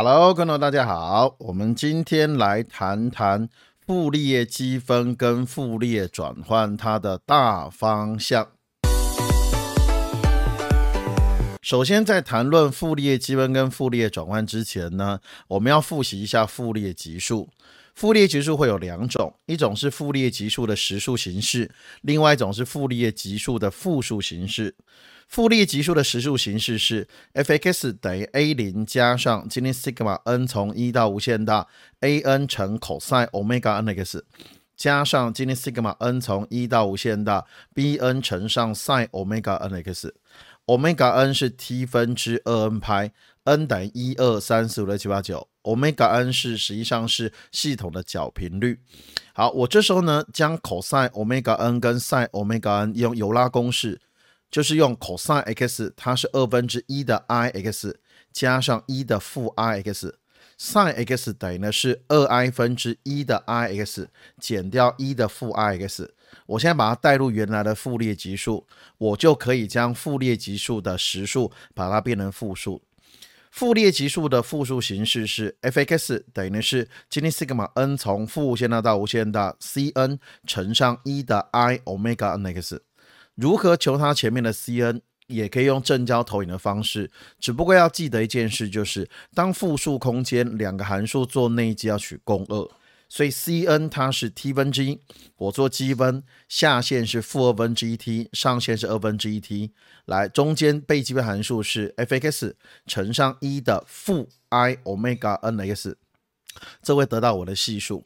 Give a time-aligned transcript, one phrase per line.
[0.00, 3.48] Hello，观众大家好，我们今天来谈谈
[3.84, 8.46] 傅立叶积分跟傅立叶转换它的大方向。
[11.60, 17.48] 首先，在谈论傅立叶积分跟傅立叶转换之前呢，我们要复习一下傅立叶级数。
[17.98, 21.68] 傅立级数会有两种，一种是傅立级数的实数形式，
[22.02, 24.76] 另外一种是傅立级数的复数形式。
[25.26, 31.66] 傅立级数的实数形式是 f(x) 等于 a 零加上今天 sigma n 从一到无限大
[31.98, 34.24] a n 乘 cos omega n x
[34.76, 37.44] 加上今天 sigma n 从一到无限大
[37.74, 40.14] b n 乘上 sin omega n x。
[40.66, 43.10] omega n 是 t 分之二 n 派
[43.42, 45.48] ，n 等于一二三四五六七八九。
[45.68, 48.80] Omega n 是实际上是系统的角频率。
[49.34, 54.00] 好，我这时候呢，将 cos omega n 跟 sin omega n 用尤拉公式，
[54.50, 58.00] 就是用 cos x 它是二分之一的 i x
[58.32, 64.08] 加上一的负 i x，sin x 等于呢是二 i 分之一的 i x
[64.40, 66.14] 减掉一的负 i x。
[66.46, 68.66] 我现在把它带入原来的傅立级数，
[68.98, 72.82] 我就可以将傅立级数的实数把它变成复数。
[73.50, 82.82] 复列级数的复数形式是 f(x) 等于是今天 sigma n 从负无限大到无限大 c n 乘上一的 i omega n x。
[83.34, 85.00] 如何求它前面的 c n？
[85.28, 92.70] 也可以用正交投影的方式，只不过要记得一件事，就是当复数空间两个函数做内积要取共二。
[93.08, 95.00] 所以 c n 它是 t 分之一，
[95.36, 99.72] 我做积分，下限是负二分之一 t，上限是二分之一 t，
[100.04, 102.54] 来中间被积分函数是 f(x)
[102.86, 105.96] 乘上一的负 i omega n x，
[106.82, 108.04] 这会得到我的系数。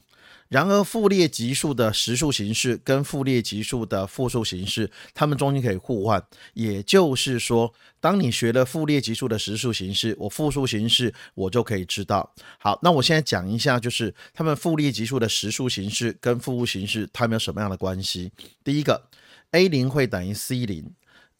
[0.53, 6.23] 然而，傅立级数的实数形式跟傅立级数的复数形式，它们中间可以互换。
[6.53, 12.35] 也就是说，当你学了傅立级数的实数形式，我复数形式我就可以知道。
[12.59, 18.31] 好，那我现在讲一下，就是他们傅立级数的实数形式跟复数形式，它们有什么样的关系？
[18.63, 19.09] 第一个
[19.53, 20.93] ，a 零会等于 c 零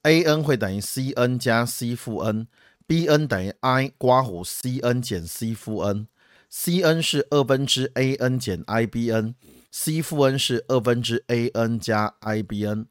[0.05, 5.03] ，a n 会等于 c n 加 c 负 n，b n 等于 i 刮弧 c n
[5.03, 6.07] 减 c 负 n。
[6.55, 12.43] C n 是二分之 a n 减 i b n，c 负 n 是二分之 a n 加 i
[12.43, 12.87] b n。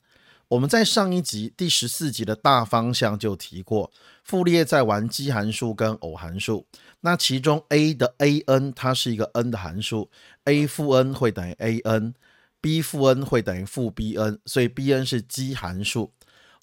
[0.47, 3.91] 我们在上一集第十四集的大方向就提过，
[4.23, 6.65] 傅立叶在玩奇函数跟偶函数。
[7.01, 10.09] 那其中 a 的 a n 它是一个 n 的函数
[10.45, 16.11] ，a 负 n 会等于 a n，b 负 n 会等于负 b n，所以 b n 是奇函数。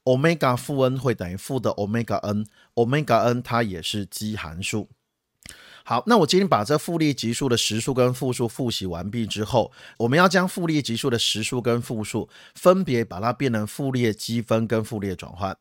[0.02, 4.88] omega 负 n 会等于负的 omega n，omega n 它也是奇函数。
[5.88, 15.56] 好，那我今天把这复利级数的实数跟复数复习完毕之后，我们要将复利级数的实数跟复数分别把它变成复列积分跟复列转换。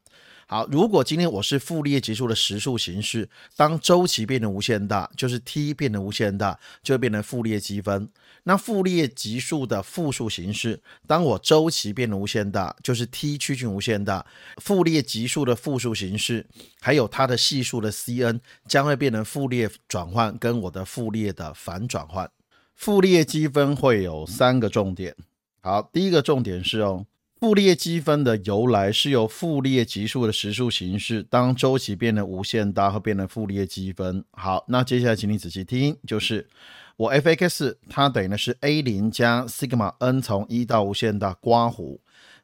[0.50, 3.28] 好，如果今天我是复列级数的实数形式，
[3.58, 8.10] 当周期变成无限大，就是 t 变成无限大，就会变成复列积分。
[8.44, 14.26] 那复列级数的复数形式，当我周期变成无限大，就是 t 趋近无限大，
[14.62, 16.48] 复列级数的复数形式，
[16.80, 22.32] 还有它的系数的 c n 将会变成复列转换跟我的复列的反转换。
[22.74, 25.14] 复列积分会有三个重点。
[25.60, 27.06] 好，第一个重点是哦。
[27.40, 34.26] 傅立积分的由来是由傅立级数的实数形式，当周期变得无限大，会变成傅立积分。
[34.32, 36.48] 好，那接下来请你仔细听，就是
[36.96, 42.00] 我 f(x) 它等于的是 a 零加 sigma n 从一到无限大刮弧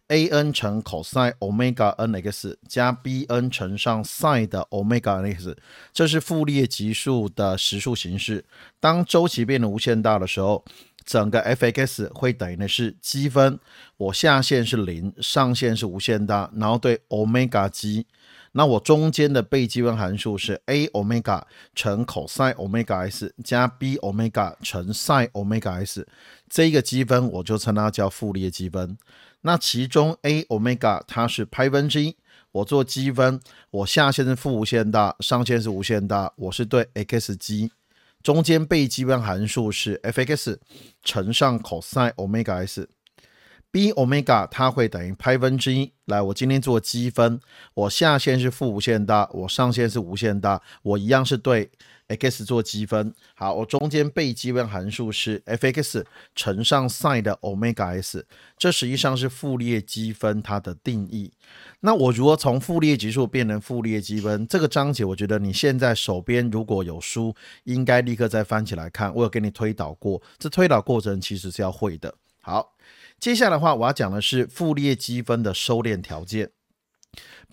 [0.09, 5.33] a n 乘 cos omega n x 加 b n 乘上 sin 的 omega n
[5.33, 5.57] x，
[5.91, 8.45] 这是傅立级数的实数形式。
[8.79, 10.63] 当周期变得无限大的时候。
[11.05, 13.59] 整个 f(x) 会等于的是积分，
[13.97, 18.05] 我下限是零，上限是无限大，然后对 omega 积，
[18.53, 21.43] 那我中间的被积分函数是 a omega
[21.75, 26.07] 乘 cos omega s 加 b omega 乘 sin omega s，
[26.49, 28.97] 这个积分我就称它叫傅立积分。
[29.41, 32.15] 那其中 a omega 它是派分之一，
[32.51, 33.39] 我做积分，
[33.71, 37.71] 我下限是负无限大，上限是无限大，我是对 x 积。
[38.23, 40.57] 中间被积分函数是 f(x)
[41.03, 45.91] 乘上 cos omega s，b omega 它会等于派分之一。
[46.05, 47.41] 来，我今天做积分，
[47.73, 51.69] 我下限是负无限大，我上限是无限大，我一样是对。
[52.07, 56.03] X 做积分，好，我中间被积分函数是 f(x)
[56.35, 58.25] 乘上 sin 的 omega s，
[58.57, 61.31] 这实际上是傅立叶积分它的定义。
[61.81, 64.47] 那我如何从傅立叶级数变成傅立叶积分？
[64.47, 69.13] 这个章节我觉得你现在手边如果有书，应该立刻再翻起来看。
[69.15, 72.13] 我有给你推导过，这推导过程其实是要会的。
[72.41, 72.73] 好，
[73.19, 76.51] 接下来的话我要讲的是傅立叶积分的收敛条件。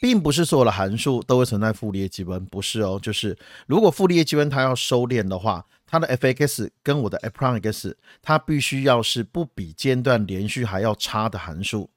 [0.01, 2.99] 并不是所有的函数都会存在傅立叶积分，不是哦。
[3.01, 3.37] 就是
[3.67, 11.91] 如果傅立叶积分它要收敛的话，它的 f(x) 跟我的 f(x) 它必须要是不比间断连续还要差的函数。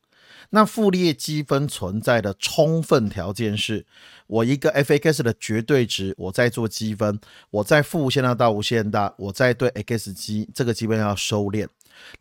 [0.50, 3.86] 那傅立叶积分存在的充分条件是，
[4.28, 11.68] 我一个 f(x) 的绝对值，我在做积分，我在负无限大到无限大，我在对 x 积，这个积分要收敛。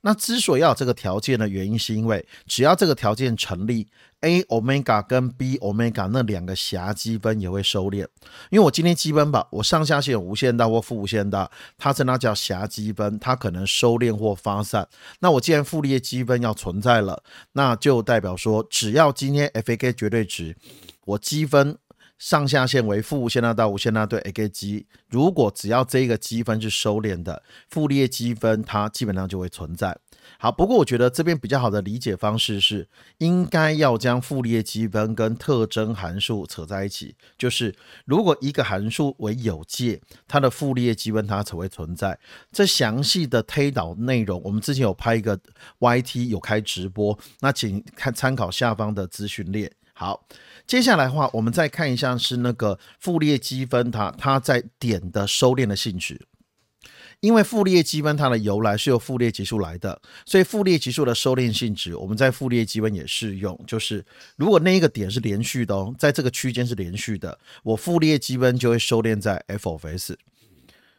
[0.01, 3.87] 那之所以要有这个条件的原因，是因为只要这个条件成立
[4.21, 8.07] ，a omega 跟 b omega 那两个狭积分也会收敛。
[8.51, 14.89] 因为我今天积分吧，我上下限无限大或负无限大，它是那叫狭积分，它可能收敛或发散。
[15.21, 17.23] 那我既然傅立叶积分要存在了，
[17.53, 20.57] 那就代表说，只要今天 f(a)k 绝对值，
[21.05, 21.77] 我积分。
[22.23, 29.99] 上下限为负无限大到无限大对 x 积，如果只要这个积分是收敛的，傅立叶积分它基本上就会存在。
[30.39, 32.89] 好，不过我觉得这边比较好的理解方式是，
[33.19, 37.75] 应该要将傅立叶积分跟特征函数扯在一起，就是
[38.05, 42.17] 如果一个函数为有界，它的傅立叶积分它才会存在。
[42.53, 45.37] 这详细的推导内容，我们之前有拍一个
[45.81, 49.73] YT 有开直播，那请看参考下方的资讯列。
[50.03, 50.27] 好。
[50.67, 56.27] 接下来的话，我们再看一下是那个傅列积分，它它在点的收敛的性质。
[57.21, 63.57] 因为傅立叶积分它的由来是由傅立叶级数来的，所以傅立叶级数的收敛性质，我们在傅列积分也适用。
[63.65, 64.05] 就是
[64.37, 70.19] 如果那一个点是连续的哦，在这个区间是连续的，我傅立叶积分就会收敛在 f of s。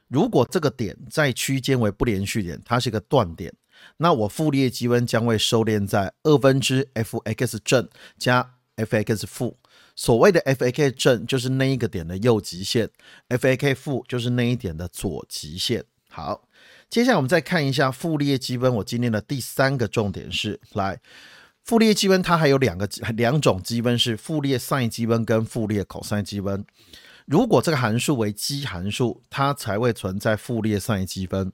[0.08, 3.54] 如果这个点在区间为不连续点，它是一个断点，
[3.98, 8.54] 那我傅立叶积分将会收敛在二分之 f x 正加。
[8.76, 9.58] F(x) 负，
[9.96, 12.90] 所谓的 f(a)k 正就是那一个点的右极限
[13.30, 15.84] ，f(a)k 负就是那一点的左极限。
[16.10, 16.48] 好，
[16.90, 18.76] 接下来我们再看一下傅立叶积分。
[18.76, 21.00] 我今天的第三个重点是，来
[21.64, 26.66] 傅立叶积分它还有两个两种积分是傅立叶 sin 积分跟傅立叶 cos 积分。
[27.26, 31.52] 如果这个函数为奇函数，它才会存在傅立叶 sin 积分。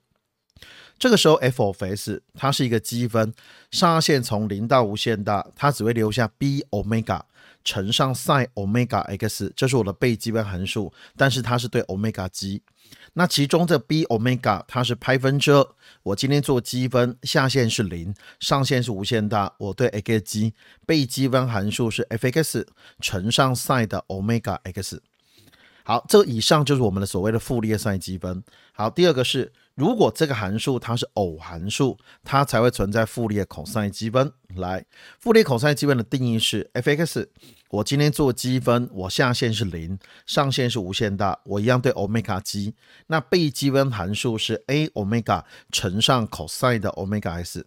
[0.98, 3.34] 这个时候 f of s 它是一个积分，
[3.72, 7.22] 上下限从零到无限大，它只会留下 b omega
[7.64, 12.62] 乘上 sin omega x，这是我的被积分函数，但是它是对 omega 积。
[13.14, 15.66] 那其中这 b omega 它是派分之二，
[16.04, 20.54] 我今天做积分，下限是零，上限是无限大，我对 x 积，
[20.86, 22.66] 被积分函数是 f(x)
[23.00, 25.02] 乘上 sin 的 omega x。
[25.84, 28.44] 好，这以上就是我们的所谓的傅立叶 sin 积分。
[28.74, 29.54] 好，第二个是。
[29.80, 34.34] 如果这个函数它是偶函数，它才会存在傅立叶 cosine 积分。
[34.56, 34.86] 来，
[35.20, 37.28] 傅立叶 cos 积分的定义是 f(x)。
[37.70, 42.74] 我今天做积分，我下限是零，上限是无限大，我一样对 omega 积。
[43.06, 47.64] 那被积分函数是 a omega 乘上 cos 的 omega s。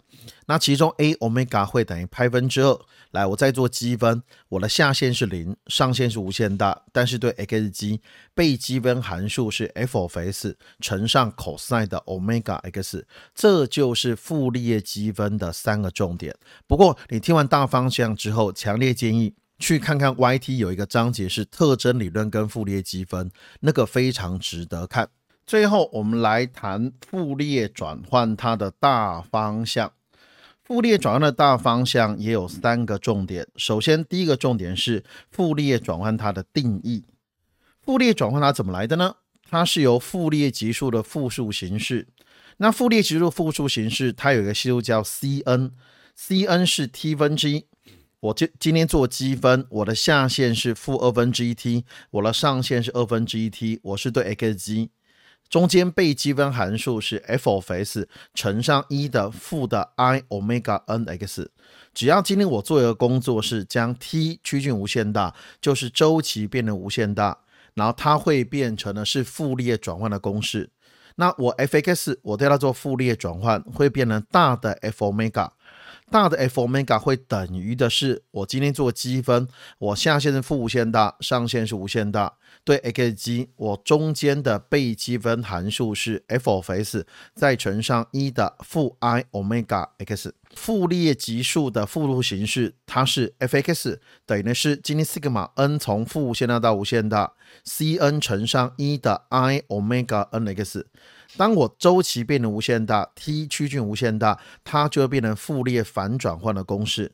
[0.47, 2.81] 那其中 a omega 会等于派分之二。
[3.13, 8.01] 来，我再做积分，我的下限是零，上限是无限大，但是对 x 积
[8.35, 16.35] 被积分函数是 f of s 乘上 cos 的 omega x，这就是傅立叶积分的三个重点。
[16.73, 23.31] 不过你听完大方向之后，强烈建议去看看 YT 有一个章节是特征理论跟傅立叶积分，
[23.61, 25.11] 那个非常值得看。
[25.47, 29.93] 最后我们来谈傅立叶转换它的大方向。
[30.65, 33.47] 傅立叶转换的大方向也有三个重点。
[33.57, 37.05] 首先，第一个重点是傅立叶转换它的定义。
[37.83, 39.17] 傅立叶转换它怎么来的呢？
[39.51, 42.09] 它是由傅立叶级数的复数形式。
[42.57, 45.73] 那傅立叶级数复数形式，它有一个系数叫 Cn
[46.15, 47.67] c n 是 t 分之一。
[48.21, 54.91] 我今今天做积分，我的下限是负二分之一 t，我的上限是二分之一 t，我是对 x 积。
[55.49, 61.51] 中间被积分函数是 f of s 乘上一的负的 i omega n x，
[61.93, 67.37] 只要今天我做一个工作是将 t 趋近无限大，就是周期变成无限大，
[67.75, 70.71] 然后它会变成的是傅立叶转换的公式。
[71.17, 75.51] 那我 f(x) 我对它做傅立叶转换，会变成大的 f omega。
[76.13, 95.51] 大的 f omega 会等于的是，我今天做积分，我下限是负无限大，上限是无限大，对 x 积，我中间的被积分函数是 f of s 再乘上一的负 i omega x，复列级数的复数形式，它是 f(x) 等于的是今天 sigma
[95.55, 97.33] n 从负无限大到无限大
[97.65, 100.87] ，Cn 乘上一的 i omega n x。
[101.37, 107.13] 当我周期变成无限大，t 趋近无限大，它就会变成傅立叶反转换的公式。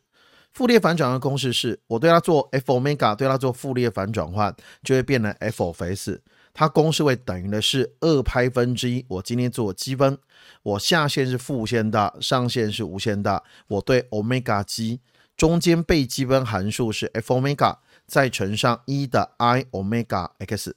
[0.53, 6.21] 傅立叶反转换公式是我对它做 f omega，对它做傅立叶反转换，就会变成 f of s。
[6.53, 9.05] 它公式会等于的是二派分之一。
[9.09, 10.19] 我今天做积分，
[10.65, 15.01] 我下限是负无限大，上限是无限大，我对 omega 积。
[15.37, 17.77] 中间被积分函数是 f omega
[18.09, 20.75] 再乘上一的 i omega x。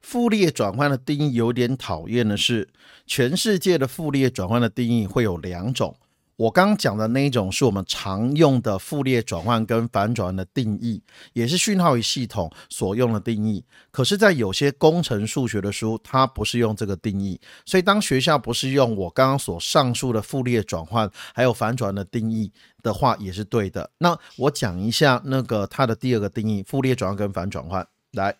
[0.00, 2.68] 傅立叶转换的定义有点讨厌的是，
[3.06, 5.96] 全世界的傅立叶转换的定义会有两种。
[6.36, 11.02] 我刚刚讲的那一种是我们常用的傅立叶转换跟反转的定义，
[11.32, 13.64] 也是讯号与系统所用的定义。
[13.90, 17.40] 可是，在有些工程数学的书，它不是用这个定义。
[17.66, 22.52] 所以，当学校不是用我刚刚所上述的傅立叶转换还有反转的定义
[22.84, 23.90] 的话，也是对的。
[23.98, 27.84] 那我讲一下那个它的第二个定义：傅立叶转换跟反转换。
[28.12, 28.32] 来，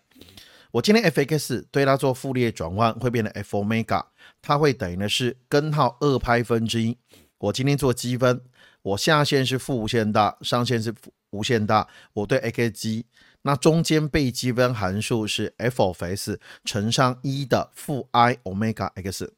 [0.71, 4.05] 我今天 f(x) 对它做傅立叶转换，会变成 f omega，
[4.39, 6.95] 它会等于的是根号二派分之一。
[7.39, 8.41] 我今天做积分，
[8.83, 10.93] 我下限是负无限大，上限是
[11.31, 11.87] 无限大。
[12.13, 13.05] 我对 x 积，
[13.41, 19.33] 那中间被积分函数是 f of s 乘上一的负 i omega x。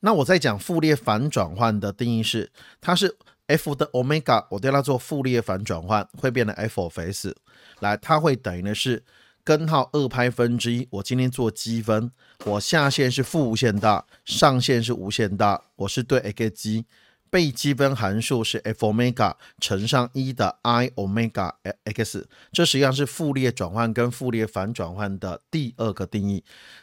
[0.00, 2.50] 那我在讲傅列反转换的定义是，
[2.80, 7.34] 它是 f 的 omega，我对它做傅列反转换，会变成 f of s。
[7.80, 9.02] 来，它会等于的是
[9.44, 10.86] 根号二派分之一。
[10.90, 12.10] 我今天做积分。
[12.44, 15.62] 我下限是负无限大，上限是无限大。
[15.76, 16.84] 我是对 x 积，
[17.28, 21.52] 被积分函数是 f omega 乘上一的 i omega
[21.84, 26.42] x，这实际上是傅列转换跟傅列反转换的第二个定义。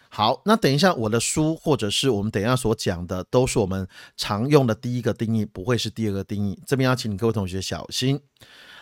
[0.09, 6.59] 好，那等一下我的书或者是我们等一下所讲的，都是我们常用的第一个定义，不会是第二个定义。
[6.65, 8.19] 这边要请各位同学小心。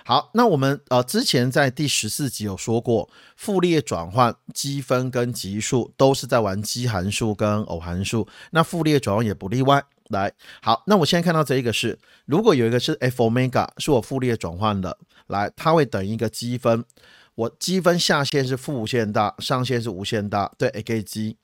[0.07, 9.83] 好，那我们呃之前在第十四集有说过，傅列转换、积分跟级数都是在玩奇函数跟偶函数，那傅列转换也不例外。
[10.09, 10.31] 来，
[10.61, 11.97] 好，那我现在看到这一个是，
[12.27, 14.95] 如果有一个是 f omega 是我傅列转换的，
[15.25, 16.85] 来，它会等于一个积分，
[17.33, 21.37] 我积分下限是负无限大，上限是无限大，对 a 积。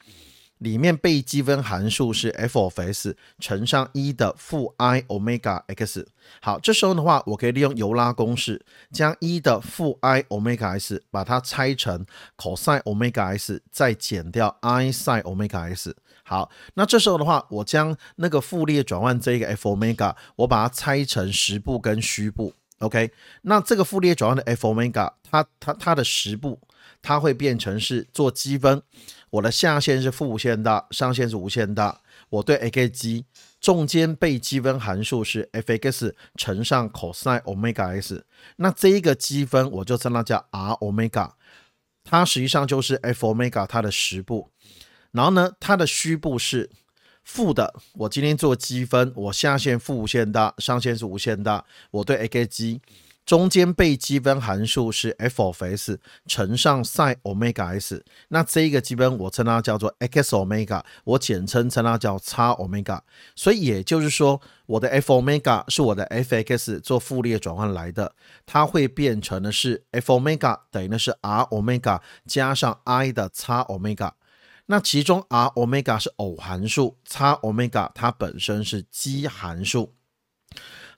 [0.61, 6.07] 里面被积分函数是 f of s 乘上一的负 i omega x。
[6.39, 12.05] 好，这时候的话，我可以利用尤拉公式，将一的负 i omega s 把它拆成
[12.37, 15.95] cos omega s，再减掉 i sin omega s。
[16.23, 22.53] 好，那这时候的话，我将那个复列转换这一个 f omega，我把它拆成实部跟虚部。
[22.77, 26.59] OK，那这个复列转换的 f omega，它它它的实部，
[27.01, 28.81] 它会变成是做积分。
[29.31, 32.01] 我的下限是负无限大，上限是无限大。
[32.29, 33.25] 我对 a k g，
[33.59, 38.25] 中间被积分函数是 f(x) 乘上 cos omega s，
[38.57, 41.31] 那这一个积分我就称它叫 r omega，
[42.03, 44.49] 它实际上就是 f omega 它的实部。
[45.11, 46.69] 然后呢，它的虚部是
[47.23, 47.73] 负的。
[47.93, 51.65] 我今天做积分，我下限负无限大，上限是无限大。
[51.91, 52.81] 我对 a k g。
[53.25, 62.99] 中间被积分函数是 f of s 乘上 sin omega s，那这个积分我称它叫做 x omega，我简称称它叫 x omega。
[63.35, 68.13] 所以也就是说，我的 f omega 是我的 f(x) 做复列转换来的，
[68.45, 74.11] 它会变成的是 f omega 等于的是 r omega 加上 i 的 x omega。
[74.65, 79.93] 那其中 r omega 是偶函数，x omega 它本身是奇函数。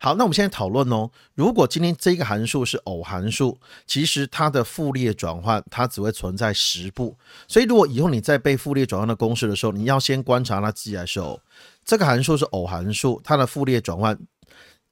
[0.03, 1.09] 好，那我们现在讨论哦。
[1.33, 3.57] 如果今天这个函数是偶函数，
[3.87, 7.15] 其实它的傅立叶转换它只会存在十步。
[7.47, 11.39] 所以如果以后你在背傅立叶转换的公式的时候，你要先观察它奇还是偶。
[11.85, 14.19] 这个函数是偶函数，它的傅立叶转换，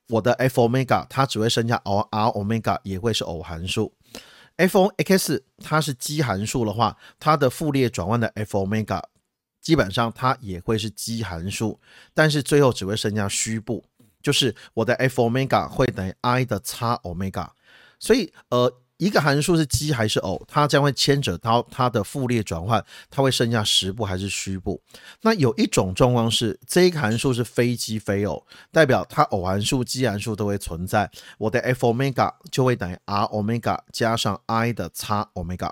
[0.07, 3.91] 我的 f omega 它只会剩下 r r omega 也会是偶函数。
[4.55, 9.03] f o x 它是奇函数的话，它的傅立叶转换的 f omega
[9.59, 11.77] 基本上它也会是奇函数，
[12.13, 13.83] 但是最后只会剩下虚部。
[14.21, 17.49] 就是我的 f omega 会等于 i 的 x omega，
[17.99, 24.79] 所以呃一个函数是奇还是偶，它将会牵扯到它的复列转换，它会剩下实部还是虚部。
[25.21, 31.09] 那有一种状况是这一个函数是非奇非偶，代表它偶函数、奇函数都会存在，
[31.39, 35.71] 我的 f omega 就会等于 r omega 加上 i 的 x omega。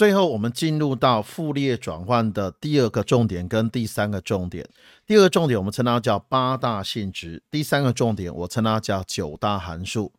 [0.00, 4.66] 最后，我们进入到复列转换的第二个重点跟第三个重点。
[5.06, 10.10] 第二个重点我们称它叫八大性质，第三个重点我称它叫九大函数。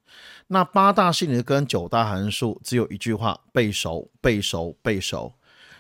[0.49, 5.33] 那八大性质跟九大函数只有一句话：背熟，背熟，背熟。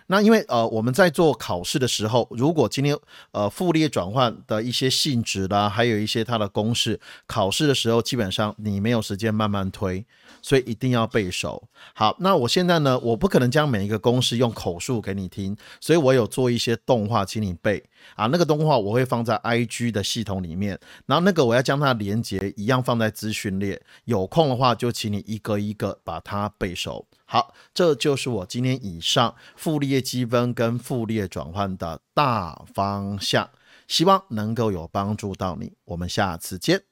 [0.07, 2.97] 那因为呃我们在做考试的时候，如果今天
[3.31, 10.05] 呃复列转换的一些性质啦，还有一些它的公式，考试的时候基本上你没有时间慢慢推。
[10.43, 11.67] 所以一定要背熟。
[11.93, 17.83] 好，那我现在呢，我不可能将每一个公式用口述给你听，所以我有做一些动画，请你背
[18.15, 18.27] 啊。
[18.27, 23.81] 那个动画我会放在 IG 的系统里面，然后那个我要将它连接一样放在资讯列。
[24.05, 27.07] 有空的话，就请你一个一个把它背熟。
[27.25, 33.49] 好，这就是我今天以上复列积分跟复列转换的大方向，
[33.87, 35.73] 希望能够有帮助到你。
[35.85, 36.90] 我们下次见。